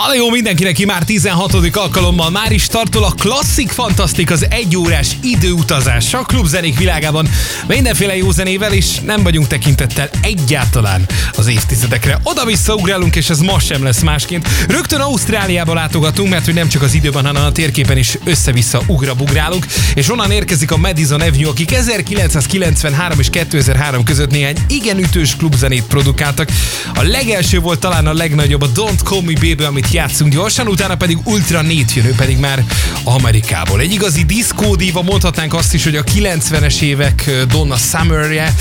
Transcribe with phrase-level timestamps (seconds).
[0.00, 1.54] Halló jó mindenkinek, ki már 16.
[1.72, 7.28] alkalommal már is tartol a klasszik fantasztik az egyórás időutazás a klubzenék világában.
[7.66, 12.18] Mindenféle jó zenével is nem vagyunk tekintettel egyáltalán az évtizedekre.
[12.22, 14.48] Oda-vissza ugrálunk, és ez ma sem lesz másként.
[14.68, 19.66] Rögtön Ausztráliába látogatunk, mert hogy nem csak az időben, hanem a térképen is össze-vissza ugrabugrálunk,
[19.94, 25.84] és onnan érkezik a Madison Avenue, akik 1993 és 2003 között néhány igen ütős klubzenét
[25.84, 26.50] produkáltak.
[26.94, 30.96] A legelső volt talán a legnagyobb, a Don't Call Me Baby, amit játszunk gyorsan, utána
[30.96, 32.64] pedig Ultra Nét jön, ő pedig már
[33.04, 33.80] Amerikából.
[33.80, 38.54] Egy igazi diszkódíva, mondhatnánk azt is, hogy a 90-es évek Donna Summerje,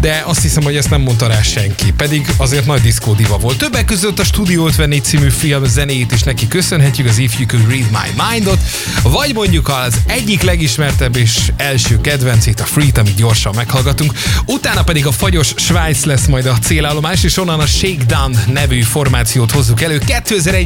[0.00, 3.58] de azt hiszem, hogy ezt nem mondta rá senki, pedig azért nagy diszkódíva volt.
[3.58, 7.68] Többek között a Studio 54 című film zenéjét is neki köszönhetjük, az If You Could
[7.68, 8.58] Read My Mindot,
[9.02, 14.12] vagy mondjuk az egyik legismertebb és első kedvencét, a Freet, amit gyorsan meghallgatunk.
[14.46, 19.50] Utána pedig a fagyos Svájc lesz majd a célállomás, és onnan a Shakedown nevű formációt
[19.50, 19.98] hozzuk elő.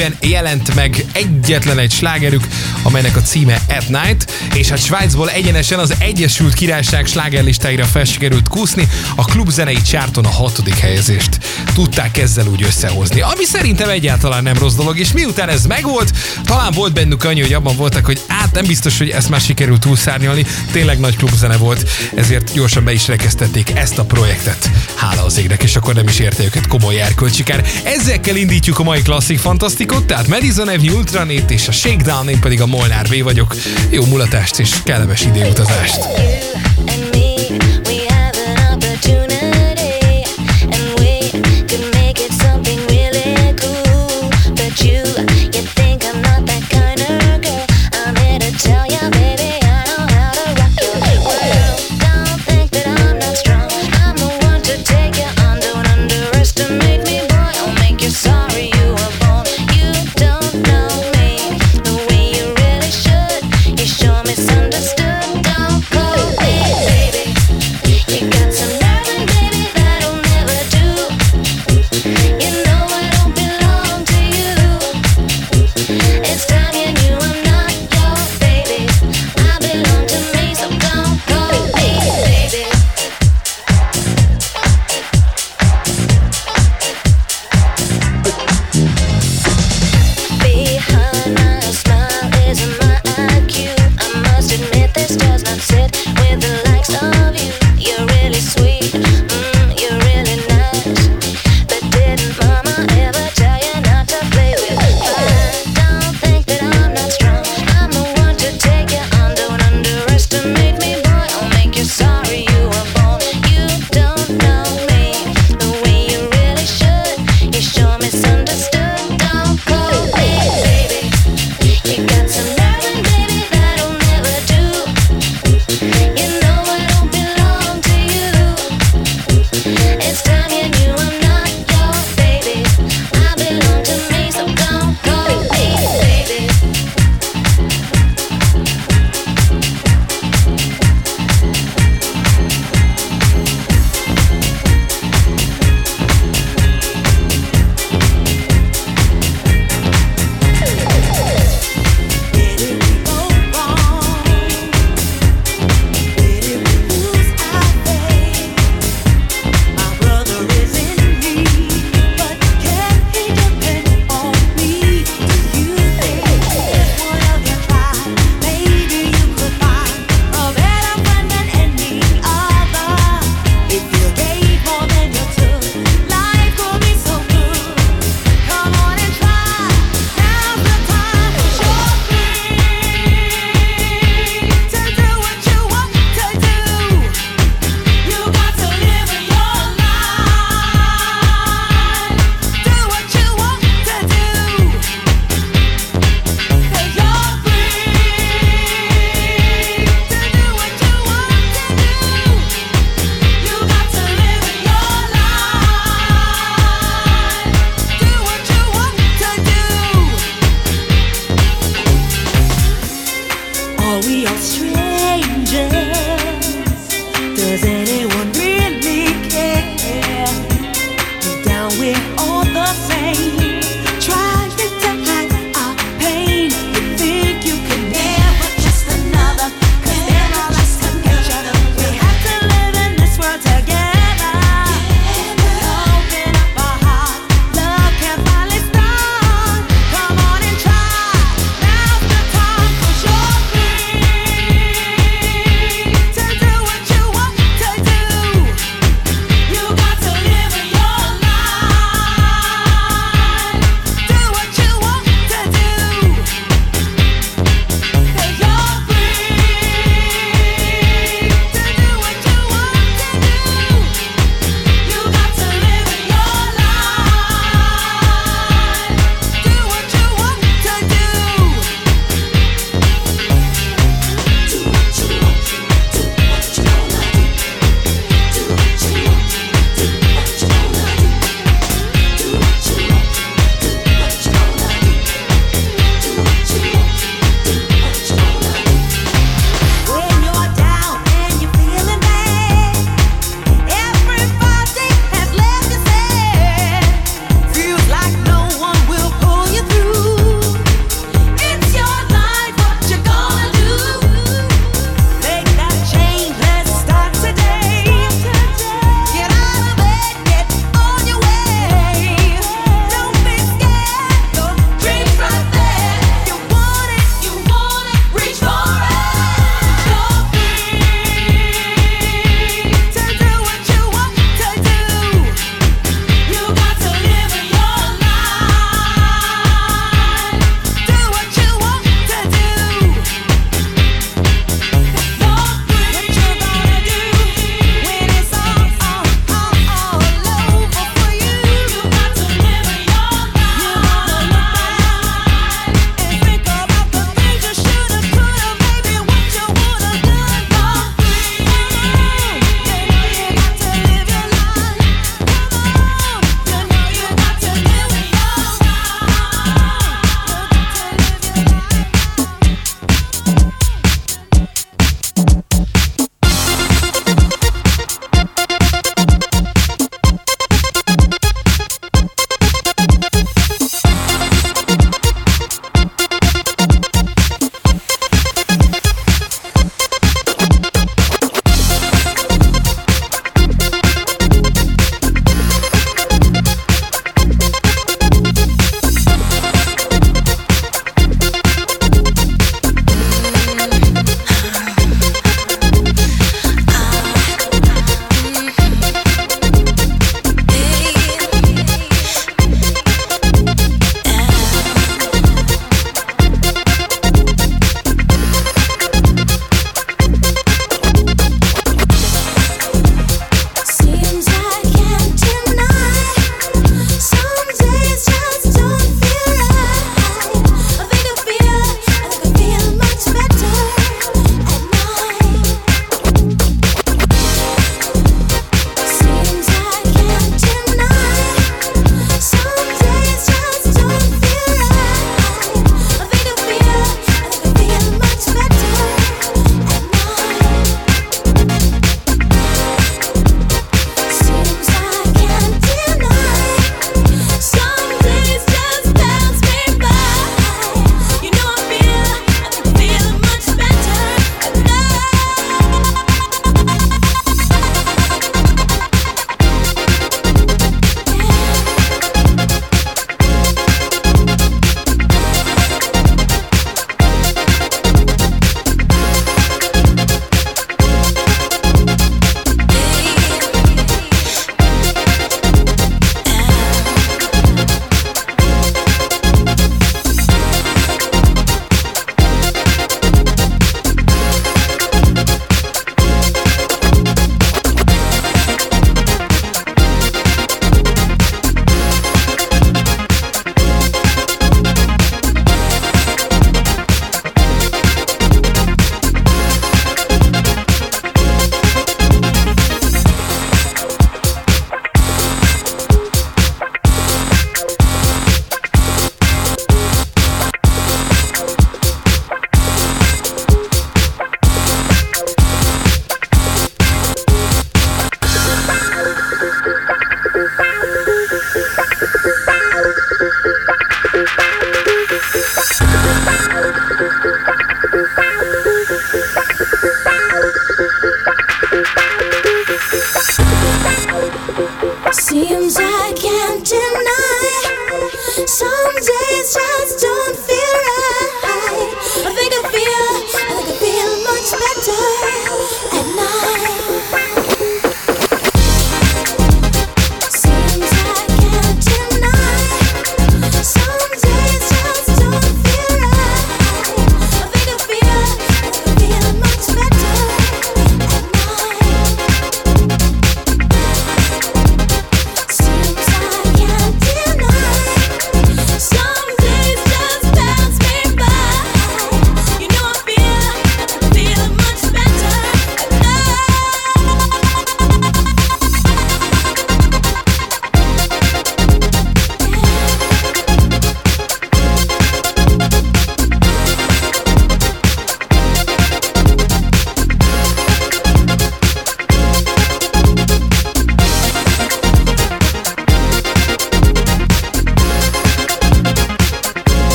[0.00, 2.46] 2001-ben jelent meg egyetlen egy slágerük,
[2.82, 8.88] amelynek a címe At Night, és hát Svájcból egyenesen az Egyesült Királyság slágerlistáira felsikerült kúszni,
[9.16, 11.38] a klubzenei csárton a hatodik helyezést
[11.74, 13.20] tudták ezzel úgy összehozni.
[13.20, 16.12] Ami szerintem egyáltalán nem rossz dolog, és miután ez megvolt,
[16.44, 19.80] talán volt bennük annyi, hogy abban voltak, hogy át nem biztos, hogy ezt már sikerült
[19.80, 24.70] túlszárnyalni, tényleg nagy klubzene volt, ezért gyorsan be is rekesztették ezt a projektet.
[24.94, 27.64] Hála az égnek, és akkor nem is érte őket komoly erkölcsikár.
[27.84, 29.38] Ezekkel indítjuk a mai klasszik
[29.90, 33.54] fantasztikot, tehát Madison Avenue Ultranét és a Shakedown, én pedig a Molnár V vagyok.
[33.90, 35.98] Jó mulatást és kellemes időutazást!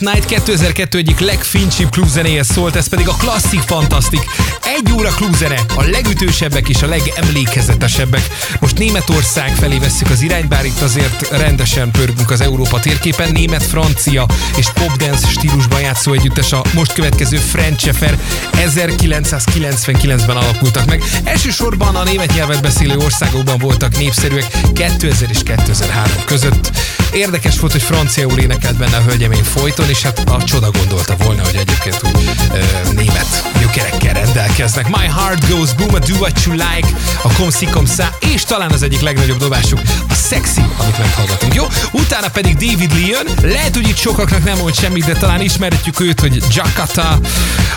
[0.00, 4.20] Night 2002 egyik legfincsibb klubzenéhez szólt, ez pedig a klasszik fantasztik.
[4.62, 8.22] Egy óra klubzene, a legütősebbek és a legemlékezetesebbek.
[8.60, 13.32] Most Németország felé vesszük az irányt, bár itt azért rendesen pörgünk az Európa térképen.
[13.32, 14.26] Német, francia
[14.56, 18.18] és popdance stílusban játszó együttes a most következő French Affair
[18.52, 21.02] 1999-ben alakultak meg.
[21.24, 26.70] Elsősorban a német nyelvet beszélő országokban voltak népszerűek 2000 és 2003 között.
[27.12, 31.44] Érdekes volt, hogy franciául énekelt benne a hölgyemény folyton, és hát a csoda gondolta volna,
[31.44, 34.88] hogy egyébként úgy ö, német gyökerekkel rendelkeznek.
[34.88, 36.88] My Heart Goes Boom, a Do What You Like,
[37.22, 41.64] a Komsi Komsa, és talán az egyik legnagyobb dobásuk, a Sexy, amit meghallgatunk, jó?
[41.92, 46.00] Utána pedig David Lee jön, lehet, hogy itt sokaknak nem mond semmit, de talán ismerhetjük
[46.00, 47.18] őt, hogy Jakata,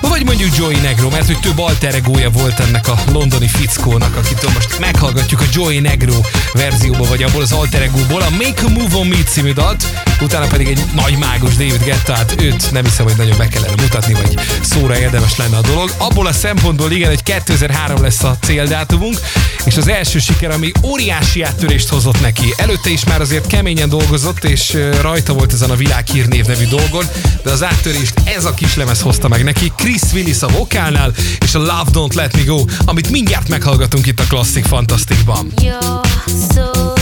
[0.02, 4.52] vagy mondjuk Joey Negro, mert hogy több alter egója volt ennek a londoni fickónak, akitől
[4.54, 6.20] most meghallgatjuk a Joey Negro
[6.54, 9.86] verzióból, vagy abból az alter egóból, a Make a Move on Me című dalt,
[10.22, 13.82] utána pedig egy nagy mágus David Guetta, hát őt nem hiszem, hogy nagyon be kellene
[13.82, 15.92] mutatni, vagy szóra érdemes lenne a dolog.
[15.98, 19.18] Abból a szempontból igen, hogy 2003 lesz a céldátumunk,
[19.66, 22.54] és az első siker, ami óriási áttörést hozott neki.
[22.58, 27.06] Előtte is már azért keményen dolgozott, és rajta volt ezen a világhírnév nevű dolgon,
[27.44, 29.72] de az áttörést ez a kislemez hozta meg neki.
[29.76, 34.20] Chris Willis a vokálnál, és a Love Don't Let Me Go, amit mindjárt meghallgatunk itt
[34.20, 35.52] a Classic Fantasticban.
[35.56, 36.02] You're
[36.54, 36.93] so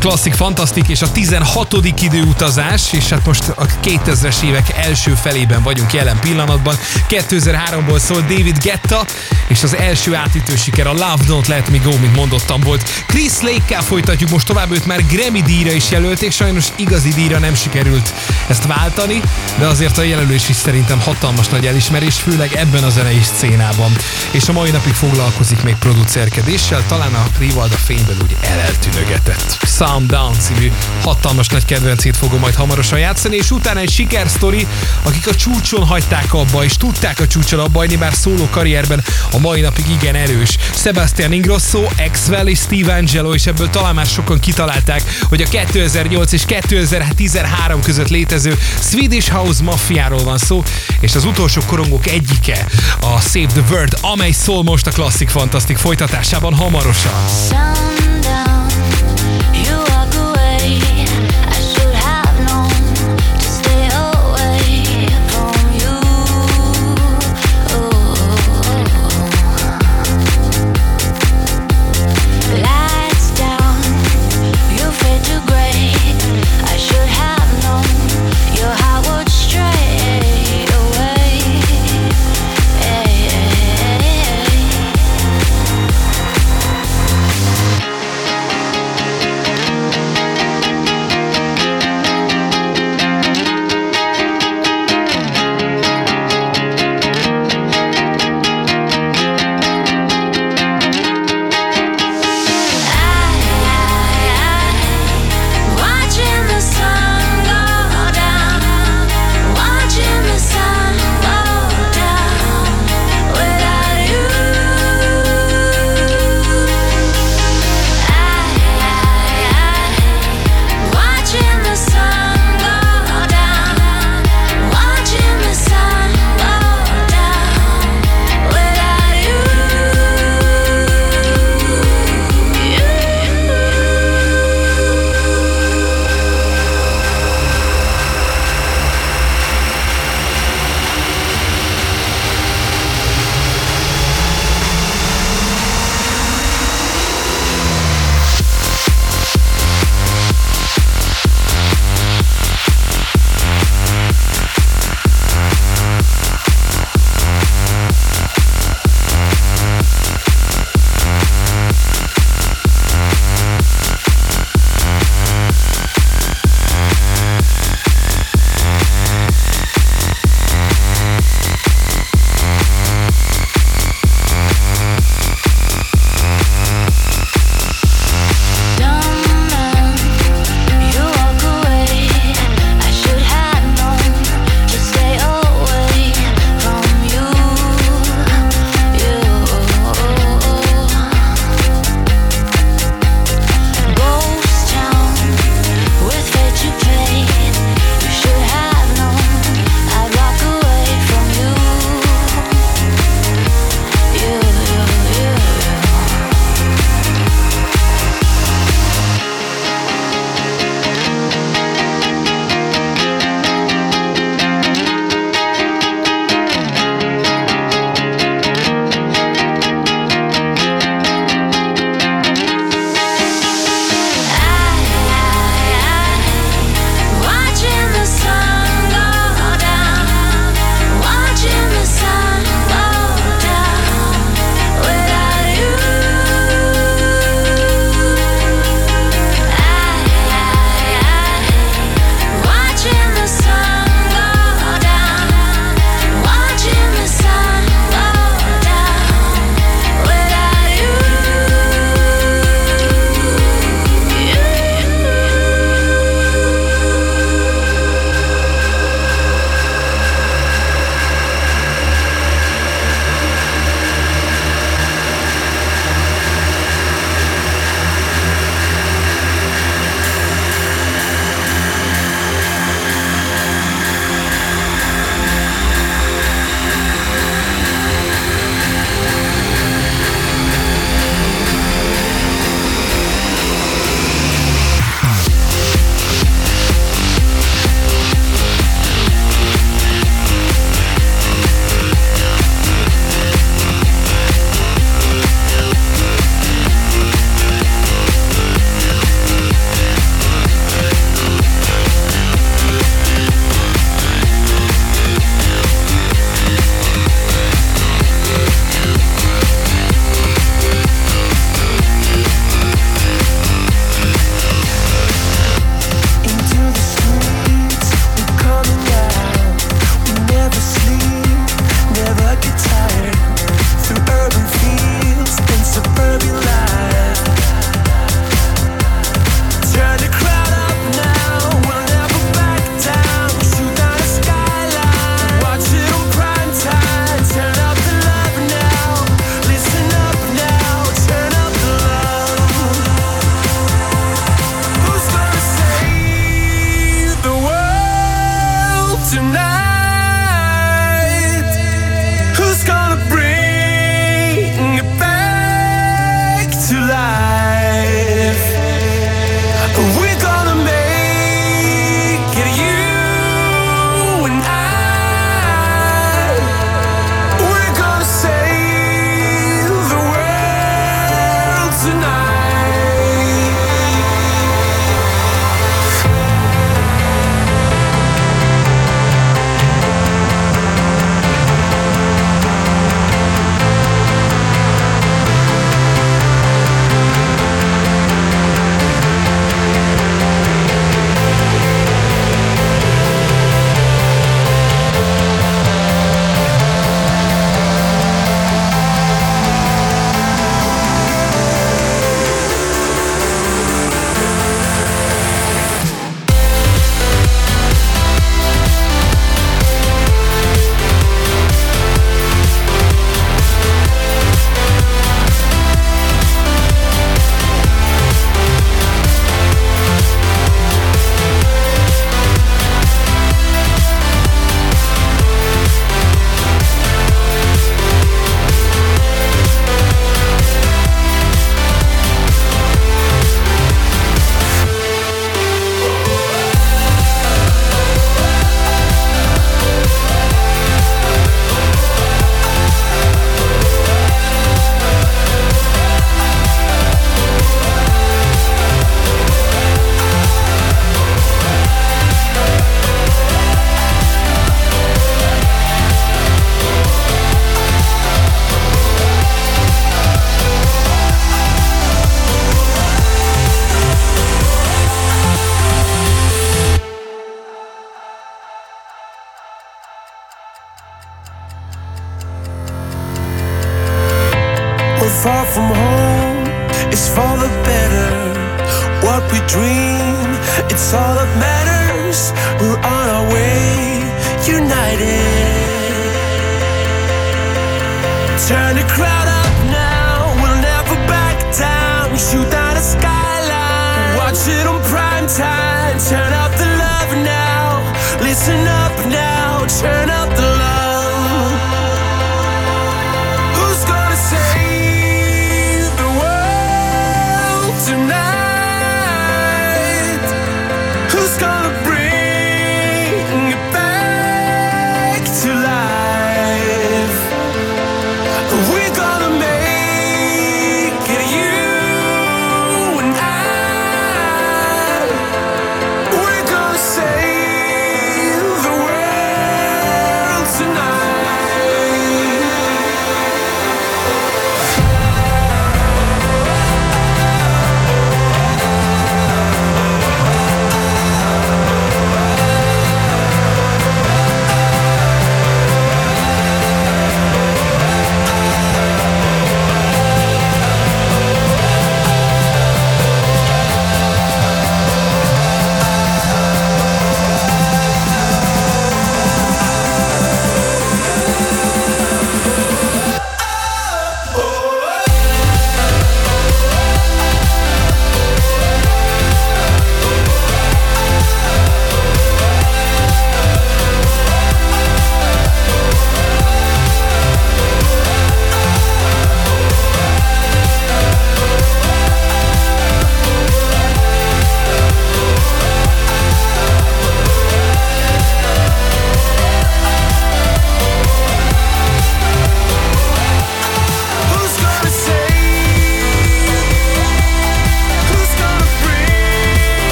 [0.00, 1.76] klasszik, fantasztik és a 16.
[2.02, 6.76] időutazás, és hát most a 2000-es évek első felében vagyunk jelen pillanatban.
[7.08, 9.04] 2003-ból szól David Getta,
[9.46, 13.04] és az első átütő siker a Love Don't Let Me Go, mint mondottam volt.
[13.06, 17.54] Chris Lake-kel folytatjuk most tovább, őt már Grammy díjra is jelölték, sajnos igazi díjra nem
[17.54, 18.14] sikerült
[18.46, 19.20] ezt váltani,
[19.58, 23.96] de azért a jelölés is szerintem hatalmas nagy elismerés, főleg ebben a zenei szcénában.
[24.30, 29.58] És a mai napig foglalkozik még producerkedéssel, talán a Rivalda fényben úgy eleltűnögetett.
[29.90, 30.72] Sound Down című
[31.02, 34.66] hatalmas nagy kedvencét fogom majd hamarosan játszani, és utána egy sikersztori,
[35.02, 39.38] akik a csúcson hagyták abba, és tudták a csúcson abba hagyni, bár szóló karrierben a
[39.38, 40.56] mai napig igen erős.
[40.74, 46.32] Sebastian Ingrosso, Axwell és Steve Angelo, és ebből talán már sokan kitalálták, hogy a 2008
[46.32, 50.62] és 2013 között létező Swedish House Mafiáról van szó,
[51.00, 52.66] és az utolsó korongok egyike,
[53.00, 57.12] a Save the World, amely szól most a klasszik fantasztik folytatásában hamarosan.
[57.28, 57.99] Sundown,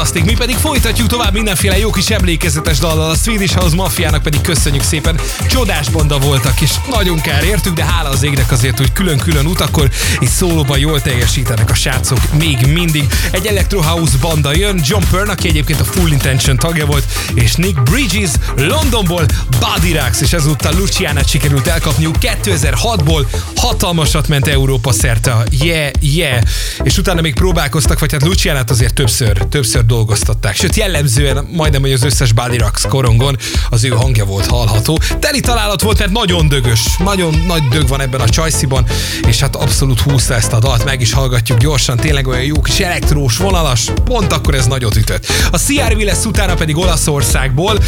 [0.00, 4.40] fantasztik, mi pedig folytatjuk tovább mindenféle jó kis emlékezetes dallal, a Swedish House Mafiának pedig
[4.40, 8.92] köszönjük szépen, csodás banda voltak, és nagyon kár értük, de hála az égnek azért, hogy
[8.92, 9.90] külön-külön út, akkor
[10.20, 13.04] egy szólóban jól teljesítenek a srácok még mindig.
[13.30, 17.54] Egy Electro House banda jön, John Pern, aki egyébként a Full Intention tagja volt, és
[17.54, 19.26] Nick Bridges Londonból,
[19.60, 22.14] Buddy Rax, és ezúttal Luciana sikerült elkapniuk.
[22.20, 25.36] 2006-ból, hatalmasat ment Európa szerte.
[25.50, 26.42] Yeah, Yeah,
[26.82, 30.56] és utána még próbálkoztak, vagy hát Lucianát azért többször, többször dolgoztatták.
[30.56, 33.36] Sőt, jellemzően majdnem, hogy az összes Buddy Rax korongon
[33.70, 34.98] az ő hangja volt hallható.
[35.18, 38.84] Teli találat volt, mert nagyon dögös, nagyon nagy dög van ebben a csajsziban,
[39.26, 42.78] és hát abszolút húzta ezt a dalt, meg is hallgatjuk gyorsan, tényleg olyan jó kis
[42.78, 45.26] elektrós, vonalas, pont akkor ez nagyot ütött.
[45.50, 47.78] A CR lesz utána pedig Olaszországból,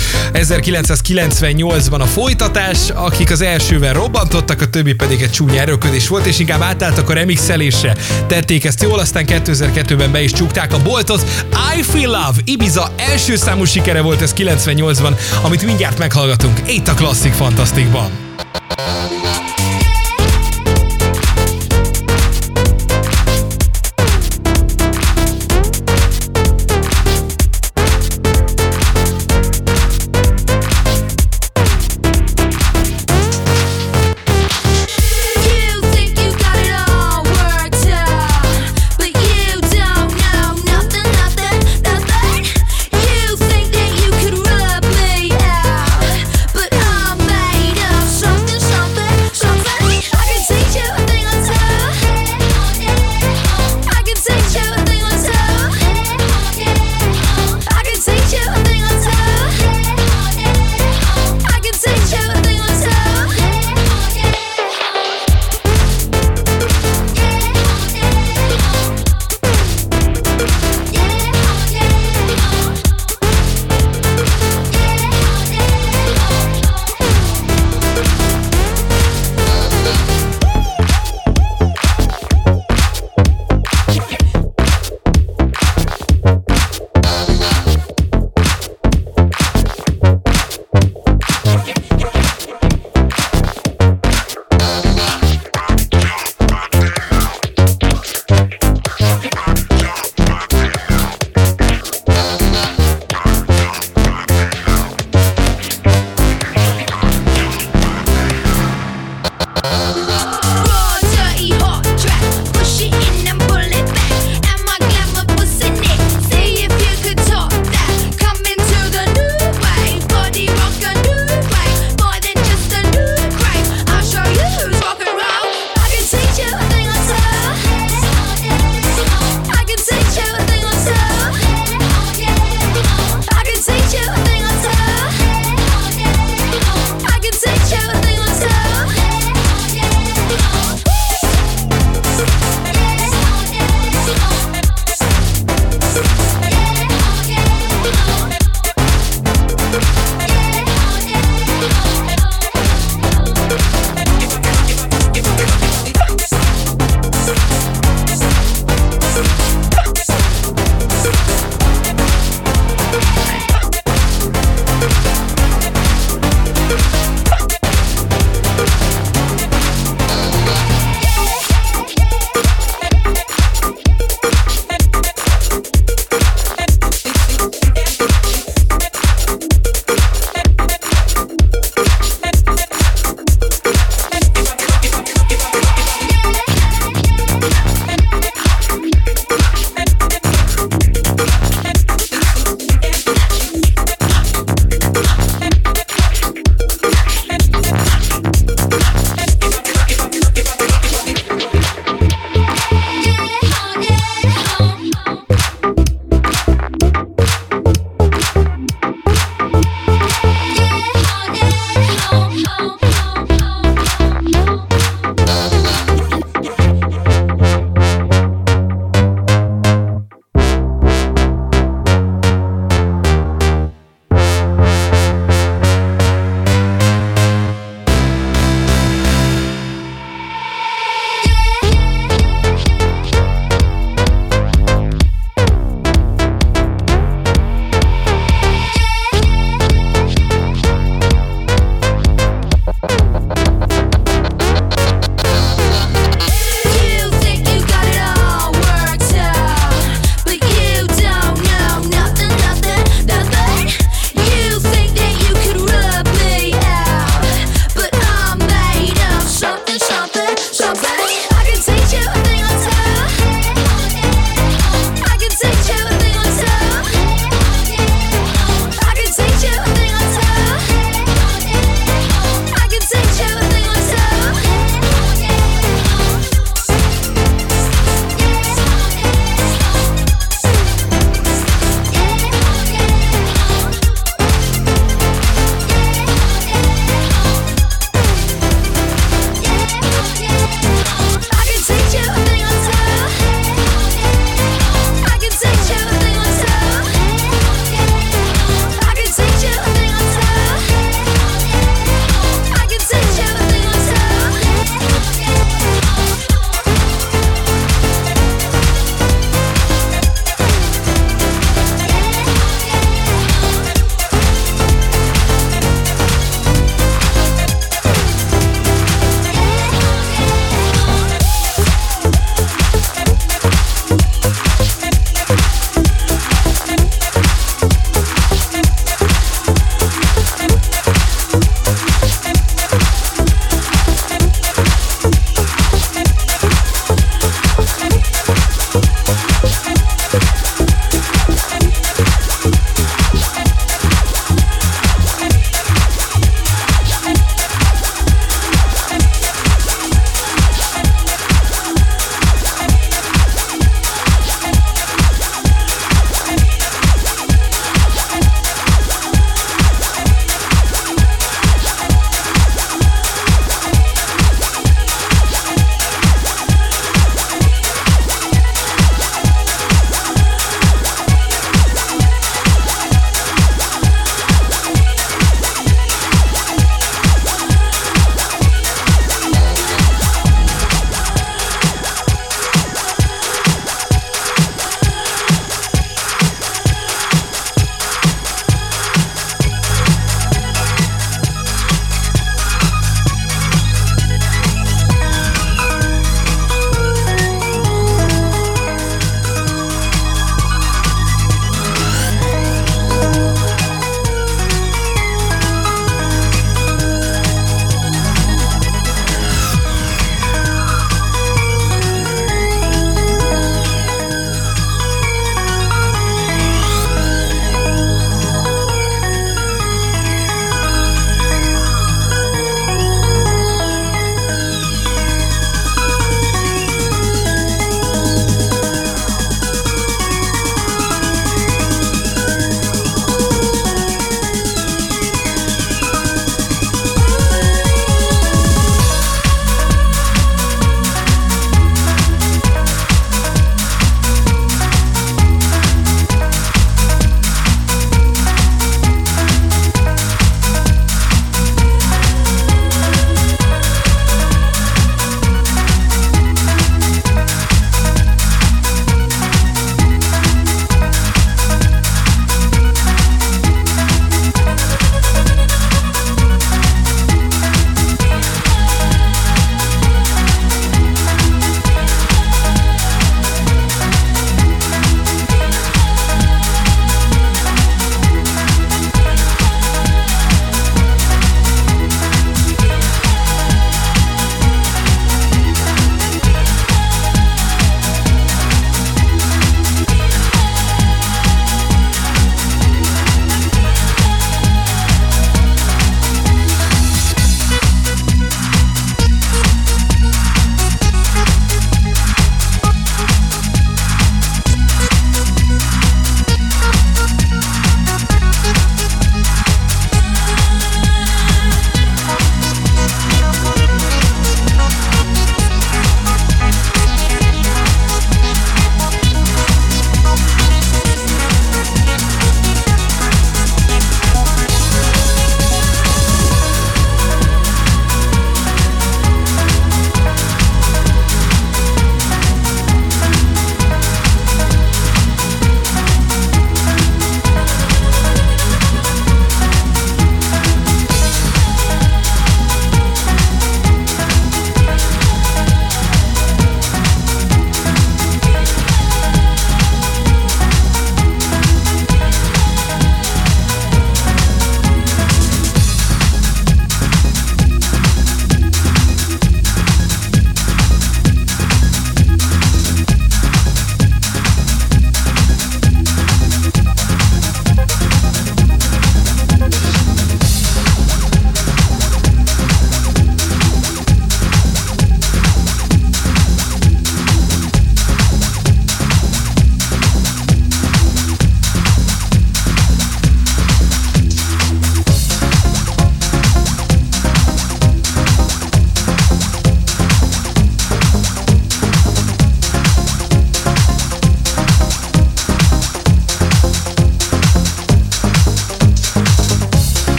[1.63, 6.39] 1998-ban a folytatás, akik az elsővel robbantottak, a többi pedig egy csúnya erőködés volt, és
[6.39, 7.97] inkább átálltak a remixelésre.
[8.27, 11.25] Tették ezt jól, aztán 2002-ben be is csukták a boltot.
[11.79, 16.95] I Feel Love, Ibiza első számú sikere volt ez 98-ban, amit mindjárt meghallgatunk itt a
[16.95, 18.11] Classic Fantasticban.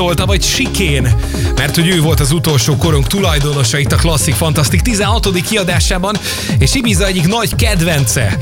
[0.00, 1.14] Szólta, vagy Sikén,
[1.56, 5.28] mert hogy ő volt az utolsó korong tulajdonosa itt a Klasszik Fantasztik 16.
[5.48, 6.16] kiadásában,
[6.58, 8.38] és Ibiza egyik nagy kedvence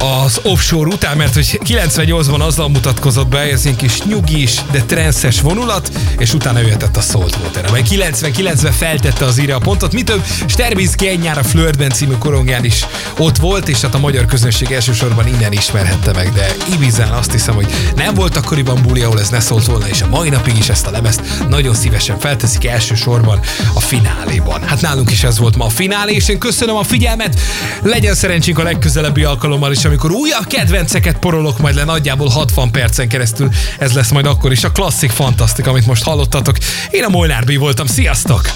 [0.00, 5.40] az offshore után, mert hogy 98-ban azzal mutatkozott be, ez egy kis nyugis, de transzes
[5.40, 9.92] vonulat, és utána jöhetett a Saltwater, amely 99-ben feltette az írja a pontot.
[9.92, 12.86] Mi több, Sterbinski egy nyár a Flirtben című korongján is
[13.18, 17.54] ott volt, és hát a magyar közönség elsősorban innen ismerhette meg, de Ibizán azt hiszem,
[17.54, 20.68] hogy nem volt akkoriban buli, ahol ez ne szólt volna, és a mai napig is
[20.68, 23.40] ezt a lemezt nagyon szívesen felteszik elsősorban
[23.74, 24.62] a fináléban.
[24.62, 27.40] Hát nálunk is ez volt ma a finálé, és én köszönöm a figyelmet,
[27.82, 33.08] legyen szerencsénk a legközelebbi alkalommal is, amikor újabb kedvenceket porolok majd le nagyjából 60 percen
[33.08, 33.48] keresztül.
[33.78, 36.56] Ez lesz majd akkor is a klasszik fantasztik, amit most hallottatok.
[36.90, 38.50] Én a Molnár B voltam, sziasztok!